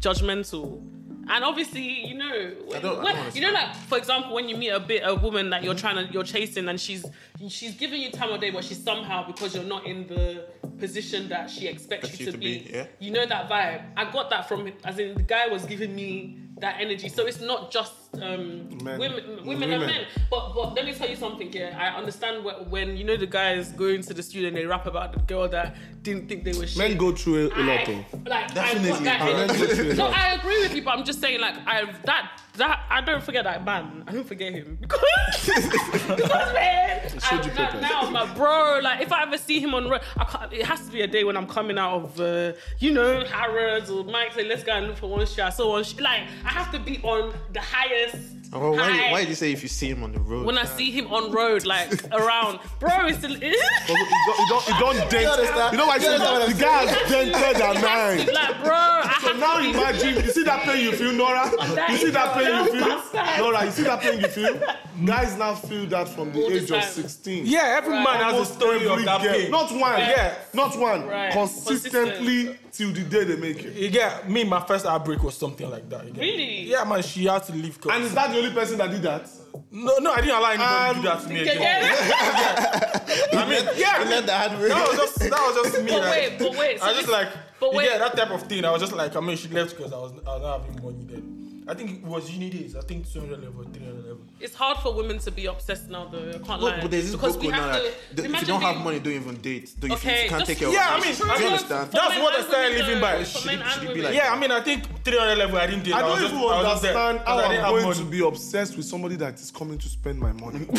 [0.00, 0.82] judgmental.
[1.30, 4.80] And obviously, you know, when, when- you know, like for example, when you meet a
[4.80, 7.04] bit a woman that you're trying to you're chasing, and she's
[7.48, 10.46] she's giving you time of day, but she's somehow because you're not in the
[10.78, 12.70] position that she expects you, to, be.
[12.72, 12.86] yeah.
[12.98, 13.82] You know that vibe.
[13.96, 17.10] I got that from as in the guy was giving me that energy.
[17.10, 17.92] So it's not just
[18.22, 18.98] um, Men.
[18.98, 19.72] women, women, Women.
[19.72, 20.06] and men.
[20.30, 21.52] But but let me tell you something.
[21.52, 24.66] Yeah, I understand wh- when you know the guys go into the studio and they
[24.66, 26.78] rap about the girl that didn't think they were shit.
[26.78, 28.26] Men go through a, a lot I, of.
[28.26, 28.90] like, Definitely.
[28.90, 29.66] I got that Men energy.
[29.66, 30.06] go through a No.
[30.08, 33.44] I agree with you, but I'm just saying, like, I that that I don't forget
[33.44, 34.04] that man.
[34.06, 35.00] I don't forget him because,
[35.46, 37.80] because man, showed you I, like, purpose.
[37.82, 40.52] now I'm like, bro, like if I ever see him on road, I can't.
[40.52, 43.90] It has to be a day when I'm coming out of, uh, you know, Harrods
[43.90, 45.54] or Mike say, let's go and look for one shot.
[45.54, 48.07] So on, sh- like, I have to be on the highest.
[48.50, 49.10] Oh, why, high.
[49.12, 50.46] why did you say if you see him on the road?
[50.46, 53.28] When I see him on road, like around, bro, it's the.
[53.28, 55.72] But you don't, you don't, you don't dent.
[55.72, 55.96] You know why?
[55.96, 58.32] You understand what the guy has dented her It has mind.
[58.32, 61.50] like, bro, I So now to imagine, you see that pain you feel, Nora?
[61.74, 63.44] that You see that pain you feel?
[63.44, 64.62] Nora, you see that pain you feel?
[65.04, 67.44] Guys now feel that from the All age of 16.
[67.46, 68.02] Yeah, every Right.
[68.02, 69.50] man has a story of that girl- pain.
[69.50, 70.00] Not one.
[70.00, 70.34] Yeah.
[70.54, 71.06] Not one.
[71.06, 71.32] Right.
[71.32, 73.74] Consistently till the day they make it.
[73.74, 74.44] You get me.
[74.44, 76.04] My first outbreak was something like that.
[76.16, 76.62] Really?
[76.64, 77.02] Yeah, man.
[77.02, 77.80] She had to leave.
[77.80, 79.28] 'cause- And is that the only person that did that?
[79.70, 81.84] no, no, I didn't allow anybody to do that to me um, again.
[83.38, 85.90] I mean, yeah, Let that hard that was just that was just me.
[85.90, 87.28] But like, wait, but wait, so I was just like,
[87.60, 87.86] but wait.
[87.90, 88.64] yeah, that type of thing.
[88.64, 90.82] I was just like, I mean, she left because I was I was not having
[90.82, 91.37] money then.
[91.68, 92.74] I think it was uni days.
[92.76, 94.18] I think 200 level, 300 level.
[94.40, 96.30] It's hard for women to be obsessed now, though.
[96.30, 96.80] I can't Look, lie.
[96.80, 97.82] but there's this because book we have that
[98.16, 98.16] to.
[98.22, 99.74] the- if you don't have money, don't even date.
[99.78, 101.46] Don't, if Okay, you can't just- take care of Yeah, I mean, do I you
[101.46, 101.90] understand?
[101.92, 103.22] That's what I and started living by.
[103.24, 105.58] Should it- should it be like- Yeah, I mean, I think 300 level.
[105.58, 105.92] I didn't date.
[105.94, 108.04] I don't even I was just there, understand 'cause how I didn't I'm going to
[108.04, 110.66] be obsessed with somebody that is coming to spend my money.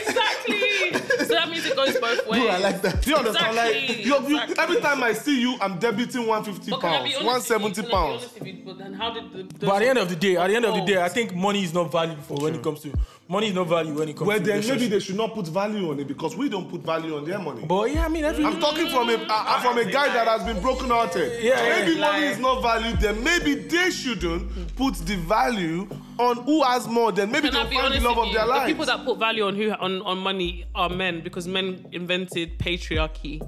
[0.00, 0.60] Exactly.
[1.18, 2.42] so that means it goes both ways.
[2.42, 3.02] Bro, I like that.
[3.02, 3.50] Do you understand?
[3.50, 4.56] Exactly, Like, you, you, exactly.
[4.58, 7.60] every time I see you, I'm debiting 150 But can I be pounds, honest with
[7.60, 7.66] you?
[7.66, 8.22] 170 Can I be pounds.
[8.22, 8.62] honest you?
[8.64, 10.56] But then how did the, the But at the end of the day, at the
[10.56, 12.92] end of the day, I think money is not value for when it comes to
[13.28, 15.46] money is not value when it comes Well, to then maybe they should not put
[15.46, 17.64] value on it because we don't put value on their money.
[17.66, 20.42] But yeah, I mean, every I'm talking from a uh, from a guy that has
[20.44, 21.42] been broken hearted.
[21.42, 21.84] Yeah, yeah.
[21.86, 22.98] maybe money is not valued.
[23.00, 25.88] Then maybe they shouldn't put the value
[26.20, 27.12] on who has more.
[27.12, 28.34] Then maybe they'll be find the love of you?
[28.34, 31.86] their The people that put value on who on, on money are men because men
[31.92, 33.40] invented patriarchy.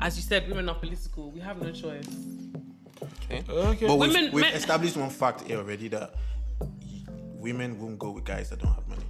[0.00, 1.30] As you said, women are political.
[1.30, 2.08] We have no choice.
[3.28, 3.86] okay.
[3.86, 6.14] But we've, we've men- established one fact here already that
[7.40, 9.04] women won't go with guys that don't have money.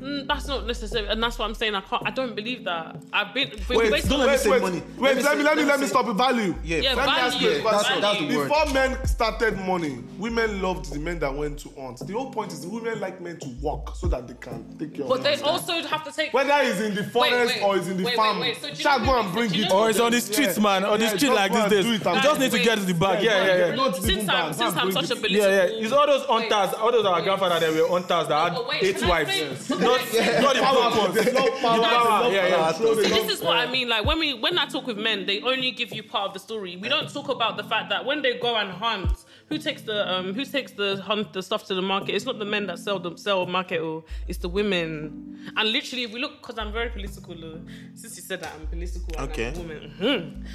[0.00, 1.74] Like, Mm, That's not necessary, and that's what I'm saying.
[1.74, 2.02] I can't.
[2.06, 2.96] I don't believe that.
[3.12, 3.50] I've been.
[3.50, 4.82] been Wait, based don't let me say wait, money.
[4.98, 6.54] Wait, let me let me let me, say- stop with value.
[6.64, 8.00] yeah, Yeah, let me ask value, that's- question.
[8.00, 8.48] that's the word.
[8.48, 11.98] Before men started money, women loved the men that went to hunt.
[12.06, 15.02] The whole point is women like men to work so that they can take care
[15.02, 15.68] of But of they themselves.
[15.68, 16.32] also have to take.
[16.32, 18.76] Whether it's in the forest wait, or it's in the wait, farm, wait, wait.
[18.76, 19.70] So shall go and bring it.
[19.70, 20.22] or it's on the Yeah.
[20.22, 20.84] streets, man.
[20.84, 21.84] On the Yeah, street like go these days.
[21.84, 23.22] do it and You just need to get to the bag.
[23.22, 23.92] Yeah, Yeah, yeah, yeah.
[23.92, 25.50] Since even I'm since I'm such a bring political.
[25.50, 25.82] Yeah, yeah.
[25.84, 26.50] It's all those Wait.
[26.52, 29.70] hunters, all those our grandfather that were hunters that had eight wives.
[29.98, 31.54] Say- Not, but can I say- not the broke ones.
[31.54, 32.72] They power, The power, yeah, yeah.
[32.72, 33.88] control, they So love- this is what I mean.
[33.88, 36.40] Like when we when I talk with men, they only give you part of the
[36.40, 36.76] story.
[36.76, 39.12] We don't talk about the fact that when they go and hunt,
[39.48, 42.14] who takes the um who takes the hunt the stuff to the market?
[42.14, 45.50] It's not the men that sell them sell market or it's the women.
[45.56, 47.32] And literally, if we look, because I'm very political.
[47.34, 47.58] uh,
[47.94, 49.48] Since you said that I'm political, and Okay.
[49.48, 49.94] I'm a woman.
[50.00, 50.46] mhm.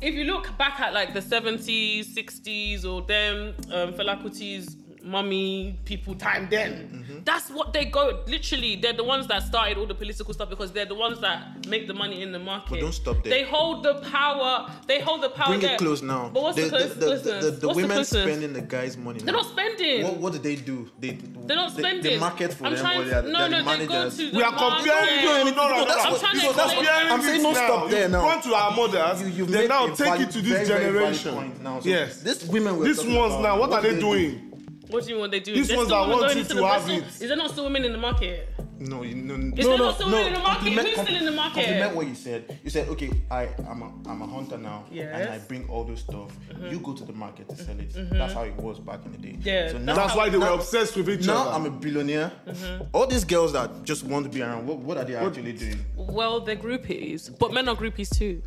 [0.00, 5.78] If you look back at like the 70s, 60s, or them um, Fela Kuti's mummy
[5.84, 6.72] people time then.
[6.72, 7.24] Mm-hmm.
[7.24, 8.22] That's what they go.
[8.26, 11.66] Literally, they're the ones that started all the political stuff because they're the ones that
[11.66, 12.70] make the money in the market.
[12.70, 13.32] But don't stop there.
[13.32, 14.70] They hold the power.
[14.86, 15.48] They hold the power.
[15.48, 15.74] Bring there.
[15.74, 16.30] it close now.
[16.32, 17.44] But what's the, close, the, the, closeness?
[17.44, 19.20] the, the women the spending the guys' money.
[19.20, 20.04] They're not spending.
[20.04, 20.90] What, what do they do?
[20.98, 22.02] They They're not they- spending.
[22.02, 23.76] They, market for I'm them trying or they are, to, they no, are the no,
[23.76, 24.16] they go managers.
[24.16, 25.24] to the We are comparing.
[25.24, 25.94] No, no, no, no.
[25.94, 26.76] I'm trying to that's explain.
[26.76, 28.20] what- I'm saying don't stop there You've now.
[28.22, 29.22] gone to our mothers.
[29.22, 31.62] You, you've they now take it to this very, very valid generation.
[31.62, 31.80] now.
[31.82, 32.20] Yes.
[32.22, 34.51] This women were These ones now, what, are they doing?
[34.92, 35.20] What do you mean?
[35.22, 35.54] What they do?
[35.54, 37.04] These They're ones still that want going you into to the have still- it.
[37.06, 38.48] Is there not still women in the market?
[38.78, 39.34] No, you know.
[39.56, 40.58] Is there not still women in the market?
[40.64, 41.64] compliment- Who's still in the market?
[41.64, 42.58] Compliment what you said.
[42.64, 46.00] You said, okay, I, I'm a, I'm a hunter now, and I bring all this
[46.00, 46.36] stuff.
[46.50, 46.66] Mm-hmm.
[46.72, 47.90] You go to the market to sell it.
[47.92, 48.18] Mm-hmm.
[48.18, 49.38] That's how it was back in the day.
[49.40, 51.50] Yeah, So now, That's why they were now- obsessed with each Now other.
[51.52, 52.32] I'm a billionaire.
[52.46, 52.84] Mm-hmm.
[52.92, 55.78] All these girls that just want to be around, what, what are they actually doing?
[55.96, 58.42] Well, they're groupies, but men are groupies too.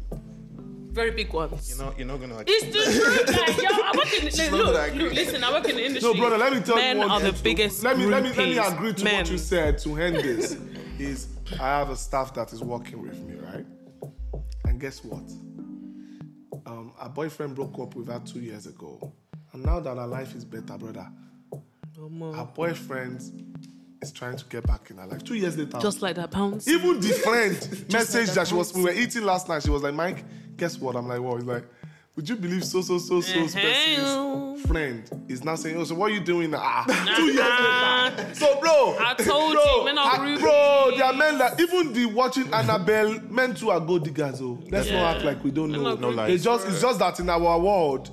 [0.95, 1.69] Very big ones.
[1.69, 2.41] You're not, you're not gonna.
[2.47, 5.51] It's the truth, like, yo, I work in She's the, look, gonna look, listen, I
[5.51, 6.13] work in the industry.
[6.13, 8.29] No, brother, let me tell Men you one are the biggest Let me, let me,
[8.29, 9.17] let me agree to Men.
[9.17, 10.57] what you said to end this.
[10.97, 11.27] is
[11.59, 13.65] I have a staff that is working with me, right?
[14.63, 15.29] And guess what?
[16.65, 19.13] Um, our boyfriend broke up with her two years ago.
[19.51, 21.09] And now that her life is better, brother,
[21.97, 23.21] her boyfriend
[24.01, 25.25] is trying to get back in her life.
[25.25, 25.77] Two years later.
[25.79, 26.69] Just like that, pounds.
[26.69, 27.53] Even the friend
[27.91, 29.61] message like that she was we were eating last night.
[29.61, 30.23] She was like, Mike,
[30.57, 30.95] guess what?
[30.95, 31.35] I'm like, what?
[31.35, 31.65] He's like,
[32.15, 34.55] would you believe so so so so Uh-huh.
[34.67, 36.59] friend is now saying, oh, so what are you doing now?
[36.61, 36.85] Ah,
[37.17, 38.33] two years later.
[38.35, 40.39] So, bro, I told bro, you, men are groupies.
[40.39, 44.41] Bro, there are men that even the watching Annabelle, men too are gold diggers.
[44.41, 44.93] Oh, let's Yeah.
[45.01, 45.95] not act like we don't Men know.
[45.95, 46.33] No lies.
[46.35, 48.09] It's just it's just that in our world.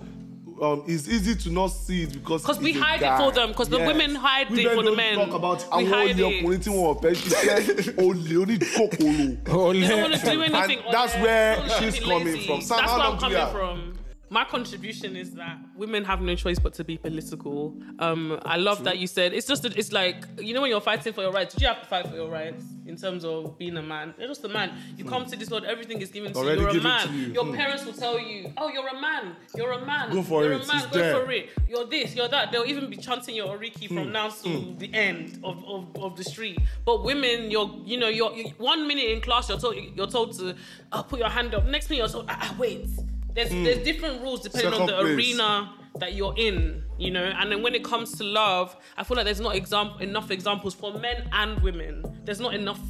[0.60, 3.18] Um, it's easy to not see it because because we it's a hide it guy.
[3.18, 5.14] for them, 'cause the women hide We it men for the don't men.
[5.16, 6.44] talk about We àwọn hide olè it.
[6.44, 9.72] ọkùnrin tí wọn ò fẹ́ ṣiṣẹ́ olè oníkòkòrò.
[9.72, 10.78] They don't want to do anything.
[10.84, 12.60] And that's where she's coming from.
[12.60, 13.98] Sam, that's where I'm coming from.
[14.32, 17.76] My contribution is that women have no choice but to be political.
[17.98, 21.12] Um, I love that you said it's just it's like you know when you're fighting
[21.12, 21.52] for your rights.
[21.52, 24.14] Did you have to fight for your rights in terms of being a man?
[24.18, 24.70] You're just a man.
[24.96, 26.68] You come to this world, everything is given to Already you.
[26.70, 27.08] You're a man.
[27.14, 27.26] you.
[27.34, 27.54] Your Hmm.
[27.54, 29.36] parents will tell you, "Oh, you're a man.
[29.54, 30.10] You're a man.
[30.10, 30.64] Go for you're it.
[30.64, 30.76] a man.
[30.84, 31.14] It's Go there.
[31.26, 31.50] for it.
[31.68, 32.16] You're this.
[32.16, 33.96] You're that." They'll even be chanting your oriki Hmm.
[33.98, 36.58] from now to the end of, of, of the street.
[36.86, 40.32] But women, you're you know you're you, one minute in class you're told you're told
[40.38, 40.54] to
[40.90, 41.66] uh, put your hand up.
[41.66, 42.86] Next minute you're told ah, ah, wait.
[43.34, 44.86] There's there's different rules depending on Hmm.
[44.86, 45.16] The place.
[45.16, 47.24] arena that you're in, you know.
[47.24, 50.74] And then when it comes to love, I feel like there's not exam- enough examples
[50.74, 52.02] for men and women.
[52.24, 52.80] There's not enough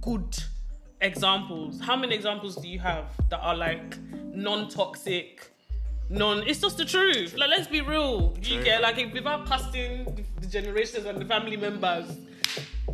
[0.00, 0.36] good
[1.00, 1.80] examples.
[1.80, 3.98] How many examples do you have that are like
[4.34, 5.50] non-toxic?
[6.10, 6.44] None.
[6.46, 7.34] it's just the truth.
[7.36, 8.36] Like, let's be real.
[8.42, 12.06] You get like if, without casting the, the generations and the family members,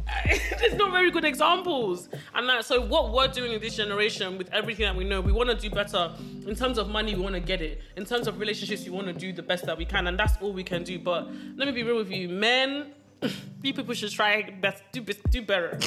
[0.58, 2.08] there's not very good examples.
[2.34, 5.32] And that, so, what we're doing in this generation with everything that we know, we
[5.32, 6.12] want to do better.
[6.46, 7.80] In terms of money, we want to get it.
[7.96, 10.40] In terms of relationships, we want to do the best that we can, and that's
[10.40, 10.98] all we can do.
[10.98, 12.92] But let me be real with you, men.
[13.62, 15.78] You people should try best, do do better,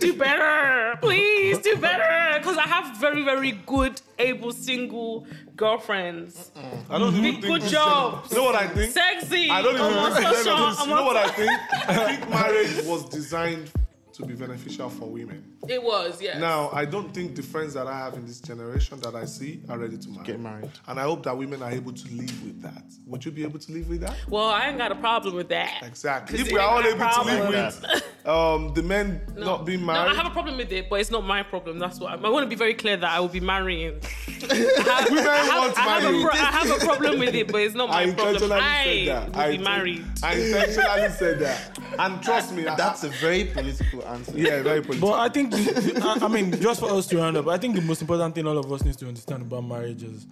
[0.00, 2.38] do better, please do better.
[2.38, 6.52] Because I have very very good, able single girlfriends.
[6.88, 8.30] I don't even good jobs.
[8.30, 8.92] You know what I think?
[8.92, 9.50] Sexy.
[9.50, 11.50] I don't even I'm on think social- I'm You know what I think?
[11.88, 13.70] I think marriage was designed
[14.12, 15.49] to be beneficial for women.
[15.68, 16.38] It was, yeah.
[16.38, 19.60] Now, I don't think the friends that I have in this generation that I see
[19.68, 20.24] are ready to marry.
[20.24, 20.70] Get married.
[20.88, 22.82] And I hope that women are able to live with that.
[23.06, 24.16] Would you be able to live with that?
[24.28, 25.82] Well, I ain't got a problem with that.
[25.82, 26.40] Exactly.
[26.40, 29.98] If we are all able to live with um, the men not being married.
[29.98, 31.78] No, married, I have a problem with it, but it's not my problem.
[31.78, 34.00] That's what I, I want to be very clear that I will be marrying.
[34.28, 36.24] I have, women I have, want to I have marry a you.
[36.26, 38.52] pro- I have a problem with it, but it's not I my problem.
[38.52, 39.28] I said that.
[39.32, 40.04] will I be inten- married.
[40.22, 41.78] I intentionally said that.
[41.98, 44.32] And trust me, I- That's a very political answer.
[44.38, 45.10] yeah, very political.
[45.10, 47.74] But I think, the, I, I mean, just for us to round up, I think
[47.76, 50.26] the most important thing all of us needs to understand about marriage is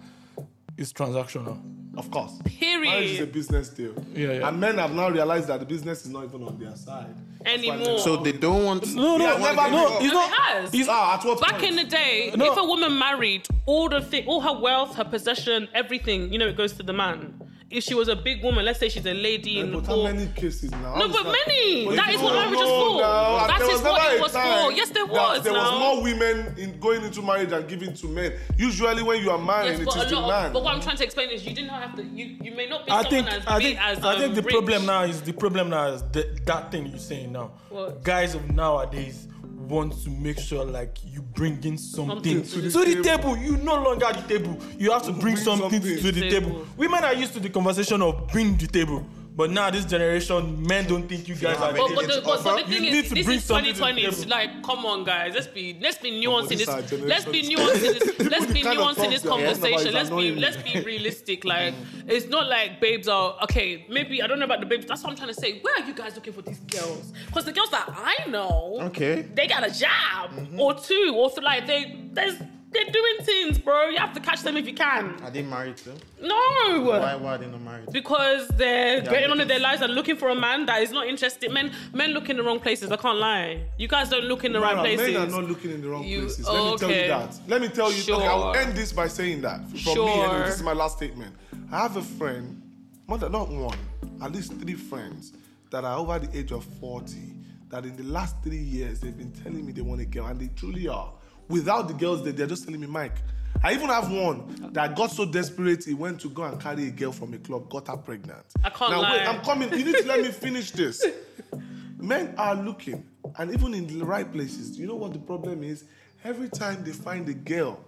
[0.77, 1.59] it's transactional.
[1.97, 2.31] Of course.
[2.61, 3.93] Marriage is a business deal.
[4.13, 4.47] Yeah, yeah.
[4.47, 7.13] And men have now realized that the business is not even on their side.
[7.45, 7.99] Anymore.
[7.99, 8.95] So they don't want.
[8.95, 10.05] No, no, Yeah, never no, been.
[10.05, 10.29] it's No, not.
[10.29, 10.73] it has.
[10.73, 11.63] It's, Ah, at what Back point?
[11.65, 12.51] in the day, No.
[12.51, 16.47] if a woman married, all the thing, all her wealth, her possession, everything, you know,
[16.47, 17.33] it goes to the man.
[17.71, 19.93] If she was a big woman, let's say she's a lady in the but how
[19.93, 20.15] court.
[20.15, 20.95] many cases now?
[20.95, 21.85] No, but many.
[21.85, 22.97] But That what marriage is for.
[22.99, 23.47] now.
[23.47, 24.71] That what it was for.
[24.71, 25.43] Yes, there was.
[25.43, 25.71] There now.
[25.71, 28.33] was more women in going into marriage and giving to men.
[28.57, 30.47] Usually, when you are married, Yes, it but a the man.
[30.47, 32.03] Of, but what I'm trying to explain is you didn't have to.
[32.03, 34.03] You you may not be I someone think, as I think, as.
[34.03, 34.53] I think um, the rich.
[34.55, 37.51] problem now is the problem now is the, that thing you're saying now.
[37.69, 38.03] What?
[38.03, 39.27] Guys of nowadays
[39.69, 43.37] want to make sure like you bring in something, Something to, to the, the table.
[43.37, 44.57] You no longer at the table.
[44.77, 46.49] You have to bring, bring something, something to the Table.
[46.49, 46.67] table.
[46.77, 49.05] Women are used to the conversation of bring the table.
[49.39, 52.21] But now this generation, men don't think you guys are have the But, but, the,
[52.25, 54.01] but, but the thing You need is, to this bring is something to 2020.
[54.03, 55.33] It's like, come on, guys.
[55.33, 56.91] Let's be let's be nuanced in this this.
[56.91, 58.19] Let's be nuanced in this.
[58.29, 59.93] Let's be nuanced in this talk they are talking about conversation.
[59.93, 61.45] Let's be let's be realistic.
[61.45, 61.73] Like,
[62.05, 63.85] it's not like babes are okay.
[63.87, 64.85] Maybe I don't know about the babes.
[64.85, 65.59] That's what I'm trying to say.
[65.61, 67.13] Where are you guys looking for these girls?
[67.27, 69.21] Because the girls that I know, Okay.
[69.33, 70.59] they got a job Mm-hmm.
[70.59, 72.35] or two or th- like they there's
[72.71, 73.87] they're doing things, bro.
[73.89, 75.19] You have to catch them if you can.
[75.23, 75.93] Are they married too?
[76.21, 76.35] No.
[76.83, 77.91] Why, why are they not married?
[77.91, 81.07] Because they're getting on with their lives and looking for a man that is not
[81.07, 81.51] interested.
[81.51, 82.91] Men, men look in the wrong places.
[82.91, 83.63] I can't lie.
[83.77, 85.07] You guys don't look in the right Nah, places.
[85.13, 86.47] Men are not looking in the wrong You- places.
[86.47, 87.39] Let me tell you that.
[87.47, 88.13] Let me tell you.
[88.13, 89.61] Okay, I will end this by saying that.
[89.69, 91.35] From me, anyway, this is my last statement.
[91.71, 92.61] I have a friend,
[93.07, 93.77] more than not one,
[94.21, 95.33] at least three friends
[95.71, 97.35] that are over the age of 40.
[97.69, 100.39] That in the last three years they've been telling me they want a girl, and
[100.39, 101.11] they truly are.
[101.49, 103.17] Without the girls, they, they're just telling me, Mike.
[103.61, 106.91] I even have one that got so desperate he went to go and carry a
[106.91, 108.45] girl from a club, got her pregnant.
[108.63, 109.27] I can't now wait.
[109.27, 109.69] I'm coming.
[109.77, 111.03] You need to let me finish this.
[111.97, 113.03] Men are looking,
[113.37, 114.79] and even in the right places.
[114.79, 115.83] You know what the problem is?
[116.23, 117.79] Every time they find a girl,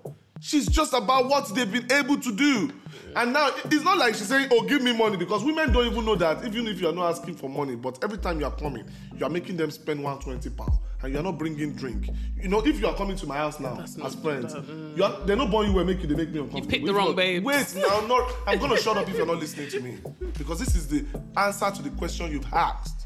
[0.41, 2.71] she's just about what they've been able to do.
[3.15, 6.05] And now it's not like she's saying, "Oh, give me money," because women don't even
[6.05, 6.45] know that.
[6.45, 8.85] Even if you are not asking for money, but every time you are coming,
[9.17, 10.73] you are making them spend one twenty pound,
[11.03, 12.09] and you are not bringing drink.
[12.37, 14.97] You know, if you are coming to my house now as friends, mm.
[14.97, 16.07] you are, they're not born you will make you.
[16.07, 16.65] They make me uncomfortable.
[16.65, 17.45] You picked the wrong not- babes.
[17.45, 18.31] Wait, now, not.
[18.47, 19.97] I'm gonna shut up if you're not listening to me,
[20.37, 21.05] because this is the
[21.37, 23.05] answer to the question you've asked.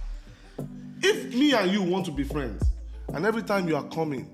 [1.01, 2.63] If me and you want to be friends,
[3.09, 4.29] and every time you are coming,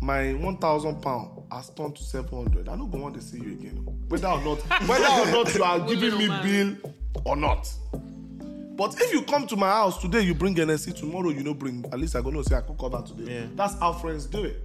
[0.00, 3.38] my one thousand pound has turned to seven hundred, I don't go want to see
[3.38, 3.86] you again.
[4.08, 4.58] Whether or not,
[4.88, 6.92] whether or not you are giving me bill
[7.24, 7.72] or not.
[8.76, 11.84] But if you come to my house today, you bring NSC, tomorrow you don't bring,
[11.92, 13.40] at least I gonna say I could cover today.
[13.40, 13.46] Yeah.
[13.54, 14.64] That's how friends do it.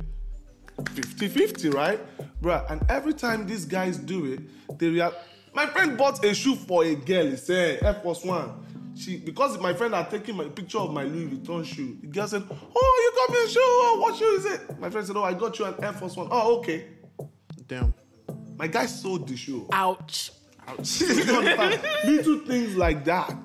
[0.78, 2.00] 50-50, right?
[2.42, 5.16] Bruh, and every time these guys do it, they react.
[5.54, 8.52] My friend bought a shoe for a girl, he said, Air Force One.
[8.96, 11.98] She because my friend had taken my picture of my Louis Vuitton shoe.
[12.02, 13.60] The girl said, Oh, you got me a shoe.
[13.62, 14.80] Oh, what shoe is it?
[14.80, 16.30] My friend said, Oh, I got you an Air Force One.
[16.32, 16.86] Oh, okay.
[17.68, 17.94] Damn.
[18.58, 19.68] My guy sold the shoe.
[19.72, 20.32] Ouch.
[20.68, 21.02] Ouch.
[22.06, 23.36] Little things like that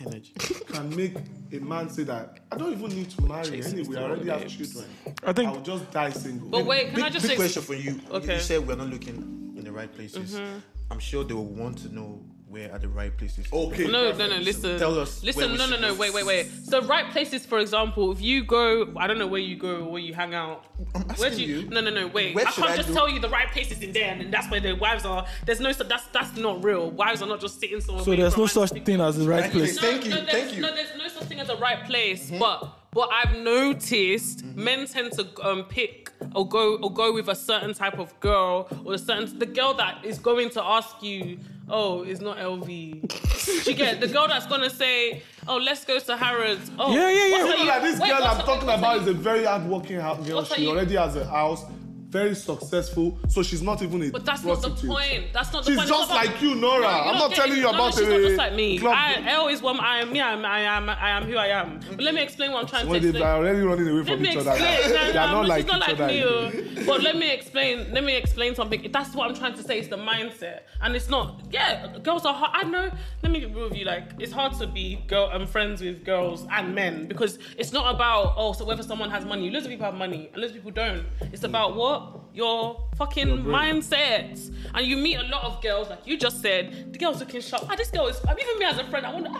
[0.00, 0.32] Energy.
[0.66, 1.14] can make
[1.52, 3.96] a man say that I don't even need to marry Chasing anyway.
[3.98, 4.56] I already have babes.
[4.56, 4.90] children.
[5.24, 6.48] I think- I will just die single.
[6.48, 8.00] But wait, can big, I just big ex- question for you.
[8.10, 8.34] Okay.
[8.34, 10.34] You said we're not looking in the right places.
[10.36, 10.58] Mm-hmm.
[10.90, 12.20] I'm sure they will want to know
[12.52, 13.46] where are at the right places.
[13.50, 13.86] okay.
[13.86, 14.36] No, no, no.
[14.36, 14.78] Listen.
[14.78, 15.56] Tell us Listen.
[15.56, 15.94] No, no, no.
[15.94, 16.46] Wait, wait, wait.
[16.64, 17.46] So, right places.
[17.46, 20.34] For example, if you go, I don't know where you go or where you hang
[20.34, 20.66] out.
[20.94, 21.60] I'm Where do asking you?
[21.60, 21.70] you.
[21.70, 22.06] No, no, no.
[22.08, 22.34] Wait.
[22.34, 22.94] Where I should can't I just go?
[22.94, 25.26] tell you the right places in there, and that's where the wives are.
[25.46, 25.72] There's no.
[25.72, 26.90] That's that's not real.
[26.90, 28.04] Wives are not just sitting somewhere.
[28.04, 29.78] So waiting there's no a man to such thing as the right place.
[29.78, 30.60] Thank you, no, there's, thank you.
[30.60, 32.30] No, there's no such thing as the right place.
[32.38, 37.34] But But I've noticed men tend to um, pick or go or go with a
[37.34, 41.38] certain type of girl or a certain the girl that is going to ask you,
[41.72, 43.66] oh, it's not LV.
[43.66, 46.70] you get the girl that's gonna say, oh, let's go to Harrods.
[46.78, 47.30] Oh, Yeah, yeah, yeah.
[47.32, 49.98] what's You know her- that this wait, girl I'm talking about is a very hardworking
[49.98, 50.44] ha- girl.
[50.44, 51.64] She already has a house,
[52.12, 53.18] very successful.
[53.28, 55.32] So she's not even a But that's not the point.
[55.32, 55.88] That's not the She's point.
[55.88, 56.82] It's just about- like you, Nora.
[56.82, 58.78] No, I'm not telling you no, about she's a not just like me.
[58.78, 60.12] club- I, L is what I am.
[60.12, 60.44] Me, I am.
[60.44, 60.90] I am.
[60.90, 61.80] I am who I am.
[61.90, 63.26] But let me explain what I'm trying Well, to they explain.
[63.30, 64.62] are already running away Let from me each explain.
[64.62, 65.12] other.
[65.12, 66.06] They're not she's like not each like other.
[66.12, 66.24] me.
[66.24, 66.84] oh.
[66.86, 67.92] But let me explain.
[67.94, 68.90] Let me explain something.
[68.92, 69.78] That's what I'm trying to say.
[69.78, 71.40] It's the mindset, and it's not.
[71.50, 72.50] Yeah, girls are hard.
[72.52, 72.90] I know.
[73.22, 73.86] Let me be real with you.
[73.86, 77.94] Like, it's hard to be girl and friends with girls and men because it's not
[77.94, 79.48] about oh, so whether someone has money.
[79.50, 81.04] Loads of people have money, and loads of people don't.
[81.32, 82.01] It's about what
[82.34, 84.50] your fucking mindset.
[84.74, 86.92] And you meet a lot of girls, like you just said.
[86.92, 87.64] The girl's looking sharp.
[87.68, 88.20] Ah, this girl is.
[88.26, 89.26] I mean, even me as a friend, I want.
[89.26, 89.32] to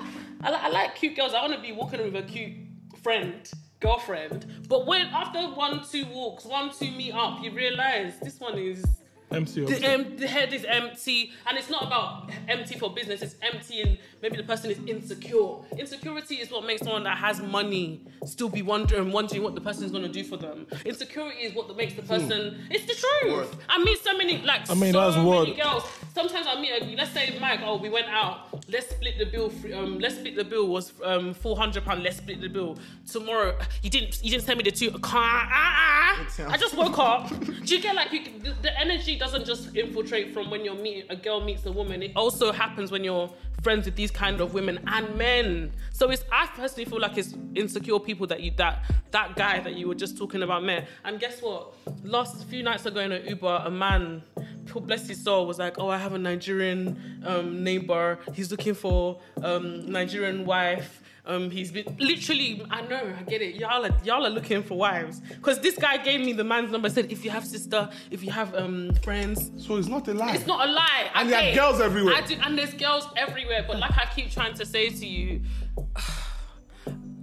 [0.43, 1.33] I, li- I like cute girls.
[1.35, 2.53] I want to be walking with a cute
[3.03, 4.47] friend, girlfriend.
[4.69, 8.85] But when after one, two walks, one, two meet up, you realize this one is
[9.31, 9.65] Empty.
[9.65, 13.23] the, um, the head is empty, and it's not about empty for business.
[13.23, 15.57] It's empty, and maybe the person is insecure.
[15.77, 19.85] Insecurity is what makes someone that has money still be wondering, wondering what the person
[19.85, 20.67] is going to do for them.
[20.87, 22.67] Insecurity is what makes the person.
[22.71, 23.57] It's the truth.
[23.69, 25.85] I meet so many, like, I mean, so that's many what- girls.
[26.15, 27.61] Sometimes I meet, a, let's say Mike.
[27.65, 28.49] Oh, we went out.
[28.71, 29.49] Let's split the bill.
[29.49, 32.03] For, um, let's split the bill was um four hundred pound.
[32.03, 32.77] Let's split the bill
[33.11, 33.59] tomorrow.
[33.83, 34.23] You didn't.
[34.23, 34.91] You didn't send me the two.
[35.05, 36.51] Ah, ah, ah.
[36.53, 37.31] I just woke up.
[37.41, 41.05] Do you get like you, the, the energy doesn't just infiltrate from when you're meeting
[41.09, 42.03] a girl meets a woman.
[42.03, 43.31] It also happens when you're
[43.63, 45.73] friends with these kind of women and men.
[45.93, 49.75] So it's I personally feel like it's insecure people that you that that guy that
[49.75, 50.89] you were just talking about met.
[51.05, 51.75] And guess what?
[52.03, 54.23] Last few nights ago in an Uber, a man,
[54.75, 58.19] bless his soul, was like, "Oh, I have a Nigerian um, neighbor.
[58.35, 62.67] He's looking for um, Nigerian wife." Um, he's been literally.
[62.71, 63.55] I know, I get it.
[63.55, 66.89] Y'all are y'all are looking for wives because this guy gave me the man's number.
[66.91, 70.35] Said if you have sister, if you have um friends, So it's not a lie.
[70.35, 71.11] it's not a lie.
[71.15, 72.15] And there are girls everywhere.
[72.17, 73.65] I do, and there's girls everywhere.
[73.69, 75.43] But like I keep trying to say to you,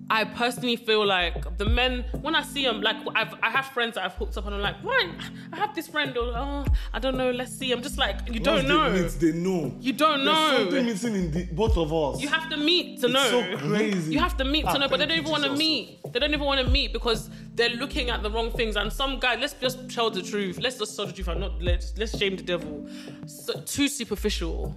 [0.09, 3.95] I personally feel like the men when I see them, like I've, I have friends
[3.95, 5.13] that I've hooked up, and I'm like, why?
[5.53, 6.17] I have this friend.
[6.17, 7.29] Or, oh, I don't know.
[7.31, 7.71] Let's see.
[7.71, 8.91] I'm just like, you don't know.
[8.91, 9.73] They meet, they know.
[9.79, 10.33] You don't know.
[10.33, 10.63] There's know.
[10.63, 12.21] something missing in the, both of us.
[12.21, 13.39] You have to meet to know.
[13.39, 14.13] It's so crazy.
[14.13, 15.99] You have to meet to know, but they don't even want to meet.
[16.11, 18.75] They don't even want to meet because they're looking at the wrong things.
[18.77, 20.59] And some guy, let's just tell the truth.
[20.59, 22.87] Let's just tell the truth I'm not let's let's shame the devil.
[23.27, 24.75] So, too superficial.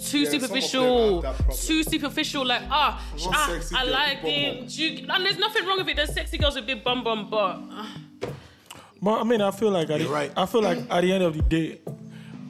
[0.00, 1.22] Too Yeah, some of them superficial.
[1.22, 1.56] have that problem.
[1.58, 2.46] Too superficial.
[2.46, 4.64] Like ah, want ah sexy I like with bum him.
[4.68, 5.96] You- and there's nothing wrong with it.
[5.96, 7.96] There's sexy girls with big bum bum, but ah,
[9.00, 10.32] But I mean, I feel like at You're the, right.
[10.36, 11.80] I feel like at the end of the day,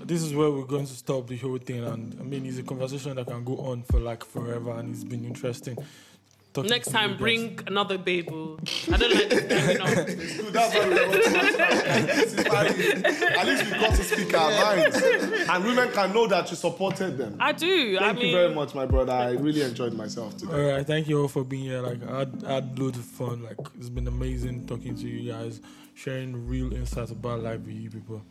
[0.04, 1.82] this is where we're going to stop the whole thing.
[1.84, 5.04] And I mean, it's a conversation that can go on for like forever, and it's
[5.04, 5.76] been interesting.
[6.52, 8.28] Talking next time you bring another baby.
[8.28, 8.32] I
[8.96, 9.94] don't like this guy enough.
[10.06, 11.18] Good, that's why we want to
[13.38, 14.96] At least we got to speak our minds.
[15.48, 17.36] And women can know that you supported them.
[17.40, 17.98] I do.
[17.98, 19.12] Thank I mean, you very much, my brother.
[19.12, 20.52] I really enjoyed myself today.
[20.52, 21.80] All right, thank you all for being here.
[21.80, 23.42] Like, I had, I had loads of fun.
[23.42, 25.60] Like, it's been amazing talking to you guys,
[25.94, 28.22] sharing real insights about life with you people.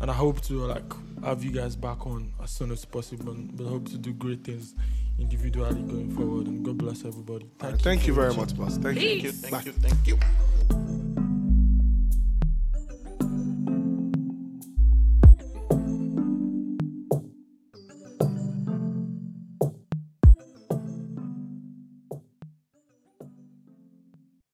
[0.00, 3.36] And I hope to like have you guys back on as soon as possible.
[3.52, 4.74] But I hope to do great things
[5.18, 6.46] individually going forward.
[6.46, 7.46] And God bless everybody.
[7.58, 7.78] Thank you.
[7.78, 8.78] Thank you very much, boss.
[8.78, 9.32] Thank you.
[9.32, 11.29] Thank you, thank you, thank you.